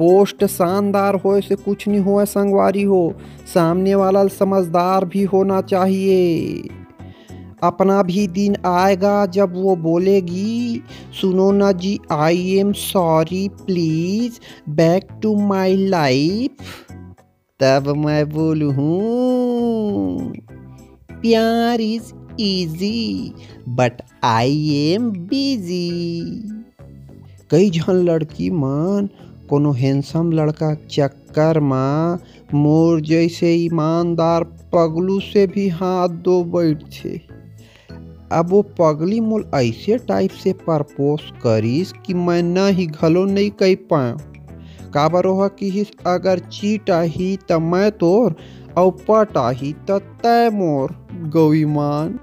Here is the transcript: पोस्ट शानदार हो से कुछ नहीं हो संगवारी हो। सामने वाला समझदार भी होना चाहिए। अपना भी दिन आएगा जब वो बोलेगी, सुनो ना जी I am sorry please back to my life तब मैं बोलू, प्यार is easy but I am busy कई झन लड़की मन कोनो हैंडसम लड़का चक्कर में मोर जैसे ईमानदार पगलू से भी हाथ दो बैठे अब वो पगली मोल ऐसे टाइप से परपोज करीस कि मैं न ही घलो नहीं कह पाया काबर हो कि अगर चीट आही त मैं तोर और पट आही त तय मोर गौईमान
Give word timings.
पोस्ट 0.00 0.44
शानदार 0.44 1.14
हो 1.14 1.40
से 1.40 1.54
कुछ 1.54 1.88
नहीं 1.88 2.00
हो 2.00 2.24
संगवारी 2.24 2.82
हो। 2.82 3.14
सामने 3.54 3.94
वाला 3.94 4.26
समझदार 4.26 5.04
भी 5.04 5.22
होना 5.24 5.60
चाहिए। 5.62 6.68
अपना 7.62 8.02
भी 8.02 8.26
दिन 8.26 8.56
आएगा 8.66 9.26
जब 9.26 9.54
वो 9.54 9.74
बोलेगी, 9.76 10.82
सुनो 11.20 11.50
ना 11.52 11.72
जी 11.72 11.98
I 12.10 12.46
am 12.58 12.72
sorry 12.72 13.48
please 13.48 14.38
back 14.70 15.08
to 15.22 15.34
my 15.38 15.76
life 15.88 16.50
तब 17.60 17.92
मैं 17.96 18.28
बोलू, 18.30 18.72
प्यार 21.12 21.80
is 21.80 22.12
easy 22.40 23.34
but 23.68 24.02
I 24.24 24.68
am 24.94 25.10
busy 25.10 25.90
कई 27.50 27.70
झन 27.70 27.92
लड़की 27.92 28.50
मन 28.50 29.08
कोनो 29.50 29.70
हैंडसम 29.72 30.30
लड़का 30.32 30.74
चक्कर 30.90 31.58
में 31.60 32.18
मोर 32.54 33.00
जैसे 33.00 33.54
ईमानदार 33.54 34.44
पगलू 34.74 35.18
से 35.20 35.46
भी 35.54 35.68
हाथ 35.78 36.08
दो 36.26 36.42
बैठे 36.54 37.20
अब 38.32 38.50
वो 38.50 38.62
पगली 38.80 39.20
मोल 39.20 39.44
ऐसे 39.54 39.98
टाइप 40.08 40.30
से 40.42 40.52
परपोज 40.66 41.22
करीस 41.42 41.92
कि 42.06 42.14
मैं 42.14 42.42
न 42.42 42.68
ही 42.74 42.86
घलो 42.86 43.24
नहीं 43.24 43.50
कह 43.62 43.74
पाया 43.90 44.16
काबर 44.94 45.26
हो 45.26 45.48
कि 45.58 45.86
अगर 46.06 46.38
चीट 46.52 46.90
आही 46.90 47.36
त 47.50 47.58
मैं 47.62 47.90
तोर 47.98 48.36
और 48.78 48.90
पट 49.10 49.36
आही 49.36 49.72
त 49.90 50.00
तय 50.22 50.50
मोर 50.52 50.94
गौईमान 51.34 52.18